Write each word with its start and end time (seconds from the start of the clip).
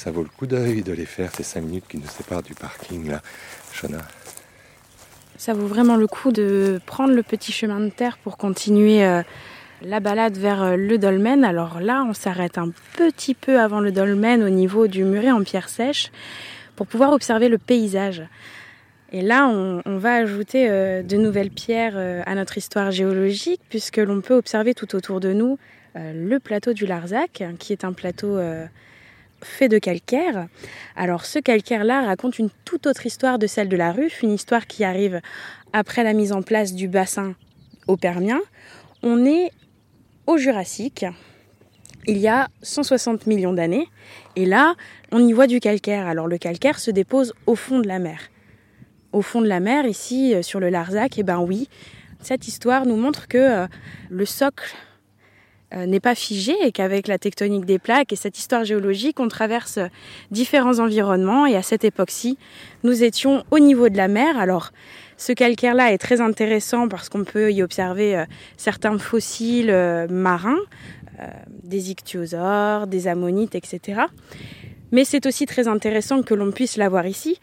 ça 0.00 0.10
vaut 0.10 0.22
le 0.22 0.30
coup 0.30 0.46
d'œil 0.46 0.82
de 0.82 0.92
les 0.92 1.04
faire 1.04 1.30
ces 1.34 1.42
5 1.42 1.60
minutes 1.60 1.84
qui 1.86 1.98
nous 1.98 2.08
séparent 2.08 2.42
du 2.42 2.54
parking 2.54 3.10
là, 3.10 3.20
Shona. 3.70 3.98
Ça 5.36 5.52
vaut 5.52 5.66
vraiment 5.66 5.96
le 5.96 6.06
coup 6.06 6.32
de 6.32 6.80
prendre 6.86 7.12
le 7.12 7.22
petit 7.22 7.52
chemin 7.52 7.80
de 7.80 7.90
terre 7.90 8.16
pour 8.16 8.38
continuer 8.38 9.04
euh, 9.04 9.22
la 9.82 10.00
balade 10.00 10.38
vers 10.38 10.62
euh, 10.62 10.76
le 10.76 10.96
dolmen. 10.96 11.44
Alors 11.44 11.80
là, 11.80 12.02
on 12.08 12.14
s'arrête 12.14 12.56
un 12.56 12.70
petit 12.96 13.34
peu 13.34 13.60
avant 13.60 13.80
le 13.80 13.92
dolmen 13.92 14.42
au 14.42 14.48
niveau 14.48 14.86
du 14.86 15.04
muret 15.04 15.32
en 15.32 15.42
pierre 15.44 15.68
sèche 15.68 16.10
pour 16.76 16.86
pouvoir 16.86 17.12
observer 17.12 17.50
le 17.50 17.58
paysage. 17.58 18.22
Et 19.12 19.20
là, 19.20 19.48
on, 19.48 19.98
va 19.98 20.14
ajouter 20.14 20.70
euh, 20.70 21.02
de 21.02 21.18
nouvelles 21.18 21.50
pierres 21.50 21.98
à 22.24 22.34
notre 22.34 22.56
histoire 22.56 22.90
géologique 22.90 23.60
puisque 23.68 23.98
l'on 23.98 24.22
peut 24.22 24.34
observer 24.34 24.72
tout 24.72 24.96
autour 24.96 25.20
de 25.20 25.34
nous 25.34 25.58
le 25.94 26.38
plateau 26.38 26.72
du 26.72 26.86
Larzac, 26.86 27.42
qui 27.58 27.72
est 27.72 27.84
un 27.84 27.92
plateau 27.92 28.38
fait 29.42 29.68
de 29.68 29.78
calcaire. 29.78 30.46
Alors 30.96 31.24
ce 31.24 31.38
calcaire-là 31.38 32.02
raconte 32.02 32.38
une 32.38 32.50
toute 32.64 32.86
autre 32.86 33.06
histoire 33.06 33.38
de 33.38 33.46
celle 33.46 33.68
de 33.68 33.76
la 33.76 33.92
Ruffe, 33.92 34.22
une 34.22 34.32
histoire 34.32 34.66
qui 34.66 34.84
arrive 34.84 35.20
après 35.72 36.04
la 36.04 36.12
mise 36.12 36.32
en 36.32 36.42
place 36.42 36.74
du 36.74 36.88
bassin 36.88 37.34
au 37.86 37.96
Permien. 37.96 38.40
On 39.02 39.24
est 39.24 39.50
au 40.26 40.36
Jurassique, 40.36 41.04
il 42.06 42.18
y 42.18 42.28
a 42.28 42.48
160 42.62 43.26
millions 43.26 43.52
d'années, 43.52 43.88
et 44.36 44.46
là, 44.46 44.74
on 45.12 45.26
y 45.26 45.32
voit 45.32 45.46
du 45.46 45.60
calcaire. 45.60 46.06
Alors 46.06 46.26
le 46.26 46.38
calcaire 46.38 46.78
se 46.78 46.90
dépose 46.90 47.34
au 47.46 47.54
fond 47.54 47.80
de 47.80 47.88
la 47.88 47.98
mer. 47.98 48.20
Au 49.12 49.22
fond 49.22 49.40
de 49.40 49.46
la 49.46 49.60
mer, 49.60 49.86
ici, 49.86 50.34
euh, 50.34 50.42
sur 50.42 50.60
le 50.60 50.68
Larzac, 50.68 51.18
et 51.18 51.20
eh 51.20 51.24
ben 51.24 51.40
oui, 51.40 51.68
cette 52.20 52.46
histoire 52.46 52.86
nous 52.86 52.96
montre 52.96 53.28
que 53.28 53.38
euh, 53.38 53.66
le 54.08 54.24
socle 54.24 54.74
n'est 55.74 56.00
pas 56.00 56.14
figé 56.14 56.54
et 56.64 56.72
qu'avec 56.72 57.06
la 57.06 57.18
tectonique 57.18 57.64
des 57.64 57.78
plaques 57.78 58.12
et 58.12 58.16
cette 58.16 58.38
histoire 58.38 58.64
géologique, 58.64 59.20
on 59.20 59.28
traverse 59.28 59.78
différents 60.30 60.78
environnements 60.78 61.46
et 61.46 61.56
à 61.56 61.62
cette 61.62 61.84
époque-ci, 61.84 62.38
nous 62.82 63.04
étions 63.04 63.44
au 63.50 63.58
niveau 63.58 63.88
de 63.88 63.96
la 63.96 64.08
mer. 64.08 64.38
Alors, 64.38 64.72
ce 65.16 65.32
calcaire-là 65.32 65.92
est 65.92 65.98
très 65.98 66.20
intéressant 66.20 66.88
parce 66.88 67.08
qu'on 67.08 67.24
peut 67.24 67.52
y 67.52 67.62
observer 67.62 68.16
euh, 68.16 68.24
certains 68.56 68.98
fossiles 68.98 69.70
euh, 69.70 70.08
marins, 70.08 70.58
des 71.62 71.90
ichthyosaures, 71.90 72.86
des 72.86 73.06
ammonites, 73.06 73.54
etc. 73.54 74.00
Mais 74.92 75.04
c'est 75.04 75.26
aussi 75.26 75.46
très 75.46 75.68
intéressant 75.68 76.22
que 76.22 76.34
l'on 76.34 76.50
puisse 76.50 76.76
l'avoir 76.76 77.06
ici, 77.06 77.38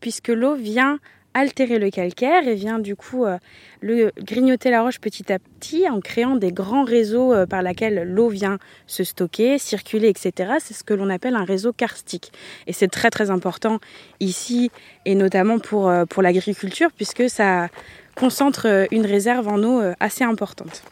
puisque 0.00 0.28
l'eau 0.28 0.54
vient 0.54 0.98
altérer 1.38 1.78
le 1.78 1.90
calcaire 1.90 2.46
et 2.46 2.54
vient 2.54 2.78
du 2.78 2.96
coup 2.96 3.24
euh, 3.24 3.38
le 3.80 4.12
grignoter 4.20 4.70
la 4.70 4.82
roche 4.82 5.00
petit 5.00 5.32
à 5.32 5.38
petit 5.38 5.88
en 5.88 6.00
créant 6.00 6.36
des 6.36 6.52
grands 6.52 6.84
réseaux 6.84 7.32
euh, 7.32 7.46
par 7.46 7.62
lesquels 7.62 8.02
l'eau 8.02 8.28
vient 8.28 8.58
se 8.86 9.04
stocker, 9.04 9.58
circuler, 9.58 10.08
etc. 10.08 10.54
C'est 10.60 10.74
ce 10.74 10.84
que 10.84 10.94
l'on 10.94 11.10
appelle 11.10 11.36
un 11.36 11.44
réseau 11.44 11.72
karstique. 11.72 12.32
Et 12.66 12.72
c'est 12.72 12.88
très 12.88 13.10
très 13.10 13.30
important 13.30 13.78
ici 14.20 14.70
et 15.04 15.14
notamment 15.14 15.58
pour, 15.58 15.88
euh, 15.88 16.04
pour 16.04 16.22
l'agriculture 16.22 16.90
puisque 16.94 17.30
ça 17.30 17.68
concentre 18.16 18.86
une 18.90 19.06
réserve 19.06 19.46
en 19.46 19.62
eau 19.62 19.80
assez 20.00 20.24
importante. 20.24 20.82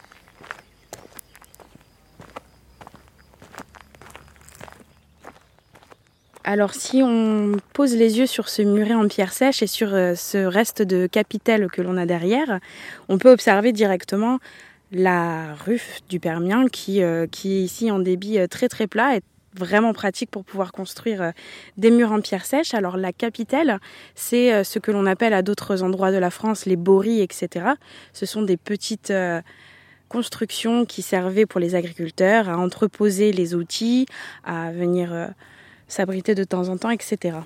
Alors 6.49 6.73
si 6.73 7.03
on 7.03 7.57
pose 7.73 7.93
les 7.93 8.19
yeux 8.19 8.25
sur 8.25 8.47
ce 8.47 8.61
muret 8.61 8.93
en 8.93 9.09
pierre 9.09 9.33
sèche 9.33 9.61
et 9.61 9.67
sur 9.67 9.93
euh, 9.93 10.15
ce 10.15 10.37
reste 10.37 10.81
de 10.81 11.05
capitel 11.05 11.67
que 11.67 11.81
l'on 11.81 11.97
a 11.97 12.05
derrière, 12.05 12.61
on 13.09 13.17
peut 13.17 13.29
observer 13.29 13.73
directement 13.73 14.39
la 14.93 15.55
ruffe 15.55 15.99
du 16.07 16.21
Permien 16.21 16.69
qui, 16.69 17.03
euh, 17.03 17.27
qui 17.27 17.57
est 17.57 17.61
ici 17.61 17.91
en 17.91 17.99
débit 17.99 18.39
euh, 18.39 18.47
très 18.47 18.69
très 18.69 18.87
plat 18.87 19.17
et 19.17 19.21
vraiment 19.57 19.91
pratique 19.91 20.31
pour 20.31 20.45
pouvoir 20.45 20.71
construire 20.71 21.33
des 21.75 21.91
murs 21.91 22.13
en 22.13 22.21
pierre 22.21 22.45
sèche. 22.45 22.73
Alors 22.73 22.95
la 22.95 23.11
capitelle, 23.11 23.79
c'est 24.15 24.63
ce 24.63 24.79
que 24.79 24.91
l'on 24.91 25.05
appelle 25.05 25.33
à 25.33 25.41
d'autres 25.41 25.83
endroits 25.83 26.11
de 26.13 26.17
la 26.17 26.29
France 26.29 26.65
les 26.65 26.77
boris, 26.77 27.21
etc. 27.21 27.65
Ce 28.13 28.25
sont 28.27 28.43
des 28.43 28.55
petites 28.55 29.11
constructions 30.09 30.85
qui 30.85 31.01
servaient 31.01 31.47
pour 31.47 31.59
les 31.59 31.73
agriculteurs 31.73 32.49
à 32.49 32.57
entreposer 32.57 33.31
les 33.31 33.55
outils, 33.55 34.05
à 34.45 34.71
venir 34.71 35.33
s'abriter 35.87 36.35
de 36.35 36.43
temps 36.43 36.69
en 36.69 36.77
temps, 36.77 36.89
etc. 36.89 37.37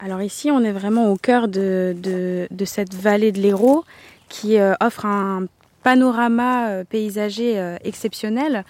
Alors 0.00 0.22
ici, 0.22 0.50
on 0.50 0.64
est 0.64 0.72
vraiment 0.72 1.12
au 1.12 1.16
cœur 1.16 1.48
de, 1.48 2.46
cette 2.64 2.94
vallée 2.94 3.30
de 3.30 3.40
l'Hérault 3.40 3.84
qui 4.28 4.58
euh, 4.58 4.72
offre 4.80 5.04
un 5.04 5.46
panorama 5.82 6.68
euh, 6.68 6.84
paysager 6.84 7.58
euh, 7.58 7.76
exceptionnel, 7.84 8.64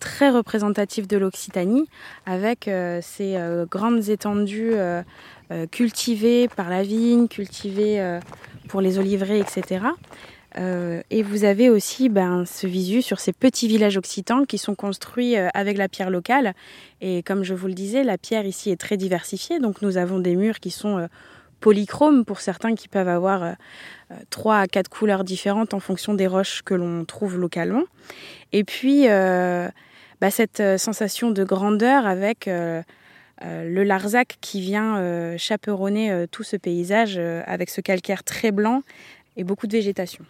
très 0.00 0.30
représentatif 0.30 1.06
de 1.06 1.16
l'Occitanie, 1.16 1.86
avec 2.26 2.68
ces 3.02 3.38
grandes 3.70 4.08
étendues 4.08 4.72
cultivées 5.70 6.48
par 6.48 6.68
la 6.68 6.82
vigne, 6.82 7.28
cultivées 7.28 8.18
pour 8.68 8.80
les 8.80 8.98
oliveraies, 8.98 9.40
etc. 9.40 9.80
Euh, 10.58 11.02
et 11.10 11.22
vous 11.22 11.44
avez 11.44 11.70
aussi 11.70 12.08
ben, 12.08 12.44
ce 12.44 12.66
visu 12.66 13.02
sur 13.02 13.20
ces 13.20 13.32
petits 13.32 13.68
villages 13.68 13.96
occitans 13.96 14.44
qui 14.44 14.58
sont 14.58 14.74
construits 14.74 15.36
euh, 15.36 15.48
avec 15.54 15.78
la 15.78 15.88
pierre 15.88 16.10
locale. 16.10 16.54
Et 17.00 17.22
comme 17.22 17.44
je 17.44 17.54
vous 17.54 17.68
le 17.68 17.74
disais, 17.74 18.02
la 18.02 18.18
pierre 18.18 18.46
ici 18.46 18.70
est 18.70 18.80
très 18.80 18.96
diversifiée. 18.96 19.60
Donc 19.60 19.82
nous 19.82 19.96
avons 19.96 20.18
des 20.18 20.34
murs 20.34 20.60
qui 20.60 20.70
sont 20.70 20.98
euh, 20.98 21.06
polychromes 21.60 22.24
pour 22.24 22.40
certains 22.40 22.74
qui 22.74 22.88
peuvent 22.88 23.08
avoir 23.08 23.54
trois 24.30 24.60
à 24.60 24.66
quatre 24.66 24.88
couleurs 24.88 25.24
différentes 25.24 25.74
en 25.74 25.78
fonction 25.78 26.14
des 26.14 26.26
roches 26.26 26.62
que 26.62 26.72
l'on 26.72 27.04
trouve 27.04 27.36
localement. 27.36 27.82
Et 28.52 28.64
puis 28.64 29.02
bah, 30.20 30.30
cette 30.30 30.62
sensation 30.78 31.30
de 31.30 31.44
grandeur 31.44 32.06
avec 32.06 32.48
euh, 33.42 33.64
le 33.64 33.84
Larzac 33.84 34.36
qui 34.42 34.60
vient 34.60 34.98
euh, 34.98 35.38
chaperonner 35.38 36.10
euh, 36.10 36.26
tout 36.30 36.42
ce 36.42 36.56
paysage 36.56 37.18
avec 37.46 37.70
ce 37.70 37.80
calcaire 37.80 38.22
très 38.22 38.50
blanc 38.50 38.82
et 39.36 39.44
beaucoup 39.44 39.66
de 39.66 39.72
végétation. 39.72 40.24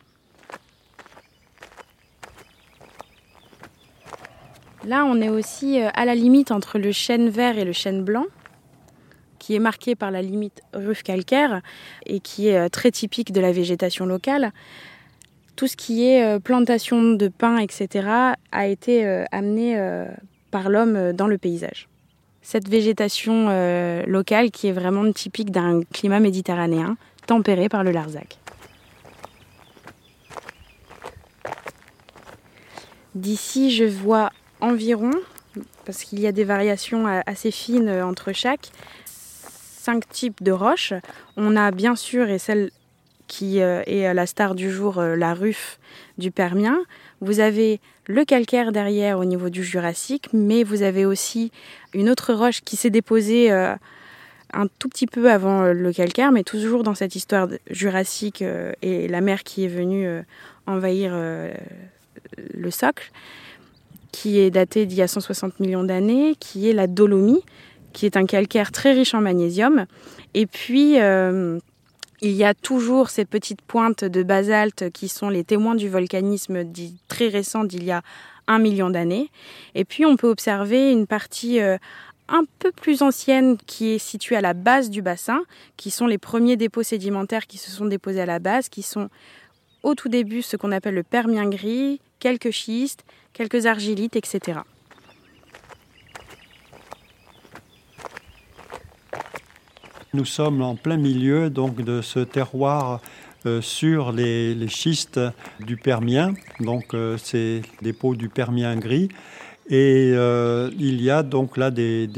Là, 4.85 5.05
on 5.05 5.21
est 5.21 5.29
aussi 5.29 5.79
à 5.79 6.05
la 6.07 6.15
limite 6.15 6.53
entre 6.53 6.79
le 6.79 6.91
chêne 6.91 7.29
vert 7.29 7.59
et 7.59 7.65
le 7.65 7.73
chêne 7.73 8.03
blanc, 8.03 8.25
qui 9.39 9.55
est 9.55 9.59
marqué 9.59 9.95
par 9.95 10.11
la 10.11 10.23
limite 10.23 10.63
ruffe 10.73 11.03
calcaire 11.03 11.61
et 12.07 12.21
qui 12.21 12.49
est 12.49 12.71
très 12.71 12.91
typique 12.91 13.31
de 13.31 13.41
la 13.41 13.53
végétation 13.53 14.07
locale. 14.07 14.53
Tout 15.61 15.67
ce 15.67 15.77
qui 15.77 16.07
est 16.07 16.41
plantation 16.41 17.03
de 17.03 17.29
pins, 17.29 17.59
etc., 17.59 18.09
a 18.51 18.67
été 18.67 19.05
amené 19.31 19.79
par 20.51 20.71
l'homme 20.71 21.13
dans 21.13 21.27
le 21.27 21.37
paysage 21.37 21.87
cette 22.43 22.69
végétation 22.69 23.47
euh, 23.49 24.03
locale 24.07 24.51
qui 24.51 24.69
est 24.69 24.73
vraiment 24.73 25.11
typique 25.13 25.51
d'un 25.51 25.83
climat 25.93 26.21
méditerranéen, 26.21 26.97
tempéré 27.27 27.69
par 27.69 27.85
le 27.85 27.91
Larzac. 27.91 28.39
D'ici, 33.15 33.71
je 33.71 33.85
vois 33.85 34.31
environ, 34.61 35.11
parce 35.85 36.05
qu'il 36.05 36.21
y 36.21 36.27
a 36.27 36.33
des 36.33 36.45
variations 36.45 37.07
assez 37.27 37.51
fines 37.51 37.91
entre 37.91 38.33
chaque, 38.33 38.71
cinq 39.05 40.09
types 40.09 40.43
de 40.43 40.53
roches. 40.53 40.95
On 41.37 41.57
a 41.57 41.73
bien 41.73 41.97
sûr, 41.97 42.29
et 42.29 42.39
celle 42.39 42.71
qui 43.31 43.63
euh, 43.63 43.83
est 43.87 44.13
la 44.13 44.27
star 44.27 44.57
du 44.57 44.73
jour, 44.73 44.99
euh, 44.99 45.15
la 45.15 45.35
ruffe 45.35 45.79
du 46.19 46.33
Permien. 46.33 46.81
Vous 47.21 47.39
avez 47.39 47.81
le 48.09 48.25
calcaire 48.25 48.73
derrière 48.73 49.21
au 49.21 49.25
niveau 49.25 49.51
du 49.51 49.63
Jurassique, 49.63 50.27
mais 50.33 50.65
vous 50.65 50.83
avez 50.83 51.07
aussi 51.07 51.53
une 51.95 52.11
autre 52.11 52.35
roche 52.35 52.61
qui 52.63 52.75
s'est 52.75 52.91
déposée 52.91 53.53
euh, 53.53 53.73
un 54.53 54.67
tout 54.81 54.89
petit 54.89 55.07
peu 55.07 55.31
avant 55.31 55.63
le 55.63 55.93
calcaire, 55.93 56.33
mais 56.33 56.43
toujours 56.43 56.83
dans 56.83 56.97
cette 56.97 57.15
histoire 57.15 57.47
jurassique 57.71 58.43
et 58.83 59.07
la 59.07 59.21
mer 59.21 59.45
qui 59.45 59.65
est 59.65 59.69
venue 59.69 60.09
envahir 60.67 61.13
le 62.37 62.71
socle, 62.73 63.13
qui 64.11 64.41
est 64.41 64.51
daté 64.51 64.87
d'il 64.87 64.99
y 64.99 65.03
a 65.03 65.07
160 65.07 65.61
millions 65.61 65.85
d'années, 65.85 66.35
qui 66.41 66.69
est 66.69 66.73
la 66.73 66.89
dolomie, 66.89 67.45
qui 67.93 68.07
est 68.07 68.17
un 68.17 68.27
calcaire 68.27 68.73
très 68.73 68.93
riche 68.93 69.15
en 69.15 69.21
magnésium. 69.21 69.87
Et 70.35 70.47
puis, 70.47 70.99
il 72.23 72.33
y 72.33 72.45
a 72.45 72.55
toujours 72.55 73.11
ces 73.11 73.25
petites 73.25 73.63
pointes 73.63 74.05
de 74.05 74.23
basalte 74.23 74.91
qui 74.91 75.09
sont 75.09 75.29
les 75.29 75.45
témoins 75.45 75.75
du 75.75 75.89
volcanisme 75.89 76.65
très 77.09 77.29
récent 77.29 77.65
d'il 77.65 77.85
y 77.85 77.93
a 77.93 78.03
un 78.47 78.59
million 78.59 78.91
d'années. 78.91 79.31
Et 79.75 79.85
puis 79.85 80.05
on 80.05 80.17
peut 80.17 80.29
observer 80.29 80.91
une 80.93 81.07
partie 81.07 81.61
euh, 81.61 81.79
un 82.29 82.45
peu 82.59 82.73
plus 82.73 83.03
ancienne 83.03 83.57
qui 83.67 83.91
est 83.91 83.99
située 83.99 84.37
à 84.37 84.41
la 84.41 84.55
base 84.55 84.91
du 84.91 85.03
bassin, 85.03 85.43
qui 85.77 85.91
sont 85.91 86.07
les 86.07 86.19
premiers 86.19 86.57
dépôts 86.57 86.83
sédimentaires 86.83 87.47
qui 87.47 87.59
se 87.59 87.71
sont 87.71 87.87
déposés 87.87 88.21
à 88.21 88.27
la 88.27 88.39
base, 88.39 88.69
qui 88.69 88.83
sont 88.83 89.09
au 89.83 89.95
tout 89.95 90.09
début 90.09 90.43
ce 90.43 90.57
qu'on 90.57 90.73
appelle 90.73 90.95
le 90.95 91.03
Permien 91.03 91.49
gris, 91.49 92.01
quelques 92.19 92.51
schistes, 92.51 93.05
quelques 93.33 93.67
argilites, 93.67 94.17
etc. 94.17 94.61
Nous 100.13 100.25
sommes 100.25 100.61
en 100.61 100.75
plein 100.75 100.97
milieu 100.97 101.51
donc 101.51 101.83
de 101.83 102.03
ce 102.03 102.19
terroir 102.19 103.01
sur 103.61 104.11
les, 104.11 104.57
schistes 104.67 105.21
du 105.61 105.77
Permien, 105.77 106.35
donc 106.59 106.97
c'est 107.17 107.63
des 107.81 107.95
du 108.17 108.29
Permien 108.29 108.77
gris. 108.77 109.09
Et 109.69 110.11
il 110.11 111.01
y 111.01 111.11
a 111.11 111.23
donc 111.23 111.57
là 111.57 111.71
des, 111.71 112.09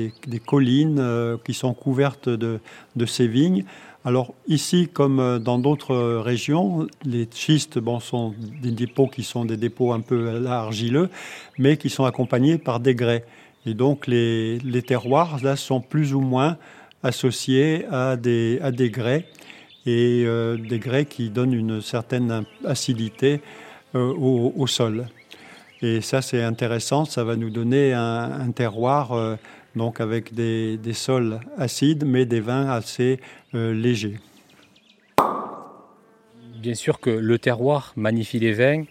collines 0.47 1.39
qui 1.45 1.53
sont 1.53 1.75
couvertes 1.75 2.31
de, 2.31 2.61
de, 2.97 3.07
ces 3.07 3.29
vignes. 3.29 3.65
Alors 4.07 4.33
ici, 4.49 4.89
comme 4.91 5.39
dans 5.39 5.59
d'autres 5.59 6.17
régions, 6.17 6.87
les 7.05 7.29
schistes 7.31 7.79
bon, 7.79 8.01
sont 8.01 8.35
des 8.63 8.71
dépôts 8.71 9.07
qui 9.07 9.23
sont 9.23 9.45
des 9.45 9.59
dépôts 9.59 9.93
un 9.93 10.01
peu 10.01 10.47
argileux, 10.47 11.11
mais 11.59 11.77
qui 11.77 11.91
sont 11.91 12.07
accompagnés 12.07 12.57
par 12.57 12.81
des 12.81 12.95
grès. 12.95 13.27
Et 13.67 13.75
donc 13.75 14.07
les, 14.07 14.83
terroirs 14.87 15.39
là 15.43 15.57
sont 15.57 15.81
plus 15.81 16.15
ou 16.15 16.21
moins 16.21 16.57
associés 17.03 17.85
à 17.91 18.17
des, 18.17 18.59
à 18.63 18.71
des 18.71 18.91
grès 18.91 19.27
et 19.87 20.25
euh, 20.27 20.57
des 20.57 20.79
grès 20.79 21.05
qui 21.05 21.31
donnent 21.31 21.55
une 21.55 21.81
certaine 21.81 22.45
acidité 22.65 23.41
euh, 23.95 24.13
au, 24.15 24.67
sol. 24.67 25.09
Et 25.81 26.01
ça 26.01 26.23
c'est 26.23 26.43
intéressant, 26.43 27.05
ça 27.05 27.25
va 27.25 27.37
nous 27.37 27.51
donner 27.51 27.93
un, 27.93 28.51
terroir 28.53 29.13
euh, 29.13 29.37
donc 29.75 30.01
avec 30.01 30.35
des, 30.35 30.77
des, 30.77 30.93
sols 30.93 31.41
acides 31.59 32.05
mais 32.07 32.25
des 32.25 32.41
vins 32.41 32.71
assez 32.71 33.19
légers. 33.53 34.19
Bien 36.57 36.75
sûr 36.75 37.01
que 37.01 37.11
le 37.11 37.39
terroir 37.39 37.93
magnifie 37.97 38.39
les 38.39 38.53
vins, 38.53 38.85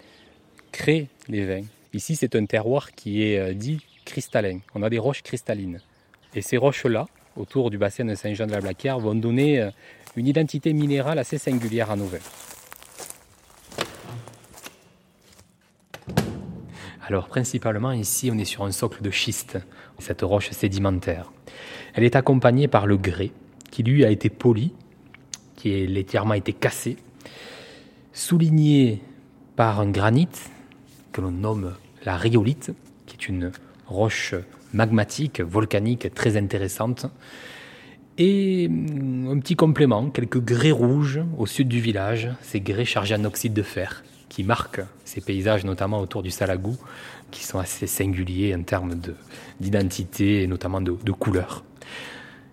crée 0.74 1.08
les 1.30 1.46
vins. 1.46 1.66
Ici 1.94 2.18
c'est 2.18 2.36
un 2.36 2.46
terroir 2.46 2.92
qui 2.92 3.24
est 3.24 3.54
dit 3.54 3.80
cristallin. 4.04 4.60
On 4.76 4.84
a 4.84 4.90
des 4.90 5.00
roches 5.00 5.24
cristallines. 5.24 5.80
Et 6.36 6.42
ces 6.42 6.58
roches-là, 6.58 7.08
autour 7.36 7.70
du 7.70 7.78
bassin 7.78 8.06
de 8.06 8.16
Saint-Jean 8.16 8.48
de 8.48 8.52
la 8.52 8.62
Blaquière, 8.62 9.00
vont 9.00 9.16
donner 9.16 9.62
euh, 9.62 9.70
une 10.16 10.28
identité 10.28 10.74
minérale 10.74 11.20
assez 11.20 11.38
singulière 11.38 11.92
à 11.92 11.96
nos. 11.96 12.10
Alors 17.02 17.28
principalement 17.28 17.92
ici 17.92 18.30
on 18.32 18.38
est 18.38 18.46
sur 18.46 18.64
un 18.64 18.72
socle 18.72 19.02
de 19.02 19.12
schiste, 19.12 19.58
cette 20.02 20.22
roche 20.22 20.52
sédimentaire. 20.52 21.32
Elle 21.94 22.04
est 22.04 22.16
accompagnée 22.16 22.68
par 22.68 22.88
le 22.88 22.98
grès 22.98 23.32
qui 23.70 23.84
lui 23.84 24.04
a 24.04 24.10
été 24.10 24.30
poli, 24.30 24.74
qui 25.56 25.72
est 25.72 25.88
légèrement 25.88 26.34
été 26.34 26.54
cassé, 26.54 26.98
souligné 28.14 29.02
par 29.56 29.80
un 29.80 29.90
granit 29.90 30.30
que 31.12 31.22
l'on 31.22 31.32
nomme 31.32 31.76
la 32.04 32.18
rhyolite, 32.18 32.72
qui 33.06 33.16
est 33.16 33.28
une 33.28 33.52
roche 33.88 34.36
magmatique, 34.74 35.42
volcanique 35.42 36.14
très 36.14 36.38
intéressante. 36.38 37.06
Et 38.18 38.68
mm, 38.68 39.30
un 39.30 39.40
petit 39.40 39.56
complément, 39.56 40.10
quelques 40.10 40.42
grès 40.42 40.72
rouges 40.72 41.22
au 41.38 41.46
sud 41.46 41.68
du 41.68 41.80
village, 41.80 42.30
ces 42.42 42.62
grès 42.62 42.86
chargés 42.86 43.16
en 43.16 43.26
oxyde 43.26 43.54
de 43.54 43.64
fer, 43.64 44.04
qui 44.30 44.44
marquent 44.44 44.84
ces 45.06 45.22
paysages, 45.22 45.66
notamment 45.66 46.00
autour 46.00 46.24
du 46.24 46.32
Salagou, 46.32 46.78
qui 47.32 47.44
sont 47.44 47.60
assez 47.60 47.88
singuliers 47.88 48.56
en 48.56 48.64
termes 48.64 48.96
d'identité 49.60 50.44
et 50.44 50.48
notamment 50.48 50.82
de, 50.82 51.12
couleur. 51.12 51.64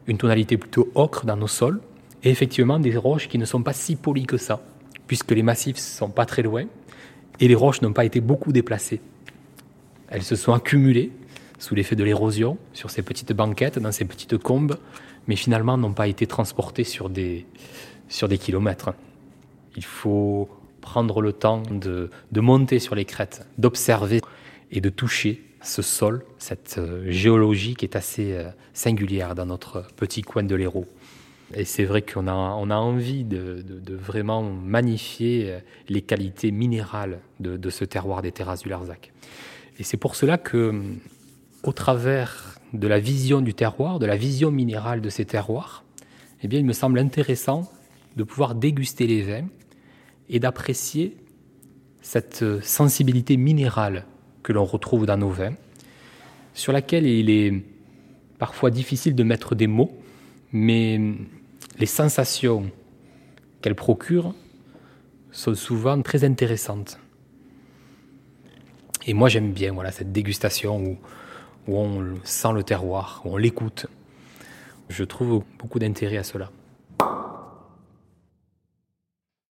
Une 0.06 0.18
tonalité 0.18 0.56
plutôt 0.56 0.90
ocre 0.94 1.26
dans 1.26 1.36
nos 1.36 1.48
sols, 1.48 1.80
et 2.24 2.30
effectivement 2.30 2.80
des 2.80 2.96
roches 2.96 3.28
qui 3.28 3.38
ne 3.38 3.44
sont 3.44 3.62
pas 3.62 3.72
si 3.72 3.94
polies 3.94 4.26
que 4.26 4.36
ça, 4.36 4.60
puisque 5.06 5.30
les 5.30 5.42
massifs 5.42 5.76
ne 5.76 5.80
sont 5.80 6.10
pas 6.10 6.26
très 6.26 6.42
loin, 6.42 6.64
et 7.40 7.48
les 7.48 7.54
roches 7.54 7.82
n'ont 7.82 7.92
pas 7.92 8.04
été 8.04 8.20
beaucoup 8.20 8.52
déplacées. 8.52 9.00
Elles 10.08 10.22
se 10.22 10.36
sont 10.36 10.52
accumulées 10.52 11.12
sous 11.58 11.74
l'effet 11.74 11.96
de 11.96 12.04
l'érosion 12.04 12.58
sur 12.72 12.90
ces 12.90 13.02
petites 13.02 13.32
banquettes, 13.32 13.78
dans 13.78 13.92
ces 13.92 14.04
petites 14.04 14.38
combes, 14.38 14.76
mais 15.26 15.36
finalement 15.36 15.76
n'ont 15.76 15.92
pas 15.92 16.08
été 16.08 16.26
transportés 16.26 16.84
sur 16.84 17.10
des, 17.10 17.46
sur 18.08 18.28
des 18.28 18.38
kilomètres. 18.38 18.94
Il 19.76 19.84
faut 19.84 20.48
prendre 20.80 21.20
le 21.20 21.32
temps 21.32 21.62
de, 21.70 22.10
de 22.32 22.40
monter 22.40 22.78
sur 22.78 22.94
les 22.94 23.04
crêtes, 23.04 23.46
d'observer 23.58 24.20
et 24.70 24.80
de 24.80 24.88
toucher 24.88 25.42
ce 25.62 25.82
sol, 25.82 26.24
cette 26.38 26.76
euh, 26.78 27.10
géologie 27.10 27.74
qui 27.74 27.84
est 27.84 27.96
assez 27.96 28.32
euh, 28.32 28.50
singulière 28.72 29.34
dans 29.34 29.46
notre 29.46 29.86
petit 29.96 30.22
coin 30.22 30.44
de 30.44 30.54
l'Hérault. 30.54 30.86
Et 31.54 31.64
c'est 31.64 31.84
vrai 31.84 32.02
qu'on 32.02 32.28
a, 32.28 32.32
on 32.32 32.70
a 32.70 32.76
envie 32.76 33.24
de, 33.24 33.62
de, 33.62 33.94
vraiment 33.94 34.42
magnifier 34.42 35.50
euh, 35.50 35.58
les 35.88 36.02
qualités 36.02 36.50
minérales 36.50 37.20
de, 37.40 37.56
de, 37.56 37.70
ce 37.70 37.84
terroir 37.84 38.22
des 38.22 38.32
terrasses 38.32 38.62
du 38.62 38.68
Larzac. 38.68 39.12
Et 39.78 39.82
c'est 39.82 39.96
pour 39.96 40.14
cela 40.14 40.38
que 40.38 40.82
au 41.62 41.72
travers 41.72 42.58
de 42.72 42.86
la 42.86 42.98
vision 42.98 43.40
du 43.40 43.54
terroir, 43.54 43.98
de 43.98 44.06
la 44.06 44.16
vision 44.16 44.50
minérale 44.50 45.00
de 45.00 45.08
ces 45.08 45.24
terroirs, 45.24 45.84
eh 46.42 46.48
bien, 46.48 46.58
il 46.58 46.64
me 46.64 46.72
semble 46.72 46.98
intéressant 46.98 47.70
de 48.16 48.22
pouvoir 48.22 48.54
déguster 48.54 49.06
les 49.06 49.22
vins 49.22 49.48
et 50.28 50.38
d'apprécier 50.38 51.16
cette 52.00 52.44
sensibilité 52.62 53.36
minérale 53.36 54.04
que 54.42 54.52
l'on 54.52 54.64
retrouve 54.64 55.06
dans 55.06 55.16
nos 55.16 55.30
vins, 55.30 55.54
sur 56.54 56.72
laquelle 56.72 57.06
il 57.06 57.30
est 57.30 57.62
parfois 58.38 58.70
difficile 58.70 59.14
de 59.14 59.24
mettre 59.24 59.54
des 59.54 59.66
mots, 59.66 59.92
mais 60.52 61.00
les 61.78 61.86
sensations 61.86 62.70
qu'elle 63.60 63.74
procure 63.74 64.34
sont 65.32 65.54
souvent 65.54 66.00
très 66.02 66.24
intéressantes. 66.24 66.98
Et 69.06 69.14
moi 69.14 69.28
j'aime 69.28 69.52
bien 69.52 69.72
voilà, 69.72 69.90
cette 69.90 70.12
dégustation 70.12 70.82
où 70.82 70.98
où 71.68 71.76
on 71.76 72.18
sent 72.24 72.52
le 72.54 72.64
terroir, 72.64 73.22
où 73.24 73.34
on 73.34 73.36
l'écoute. 73.36 73.86
Je 74.88 75.04
trouve 75.04 75.44
beaucoup 75.58 75.78
d'intérêt 75.78 76.16
à 76.16 76.24
cela. 76.24 76.50